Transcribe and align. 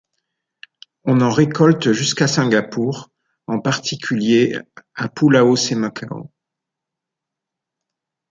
On 1.05 1.21
en 1.21 1.29
récolte 1.29 1.91
jusqu'à 1.91 2.27
Singapour 2.27 3.11
en 3.45 3.59
particulier 3.61 4.57
à 4.95 5.07
Pulau 5.07 5.55
Semakau. 5.55 6.31